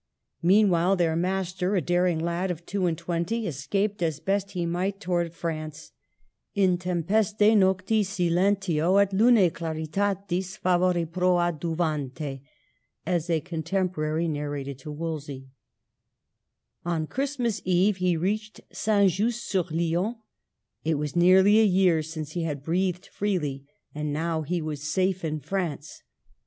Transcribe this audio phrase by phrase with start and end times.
[0.41, 4.65] Meanwhile their mas ter, a daring lad of two and twenty, escaped as best he
[4.65, 5.91] might towards France,
[6.57, 7.57] intempeste 112 MARGARET OF ANGOULi^ME.
[7.59, 12.41] noctis silentio, et lune claritatis favore proadju vante,"
[13.05, 15.51] as a contemporary narrated to Wolsey.
[16.83, 19.11] On Christmas eve he reached St.
[19.11, 20.15] Just sur Lyon.
[20.83, 25.23] It was nearly a year since he had breathed freely, and now he was safe
[25.23, 26.01] in France.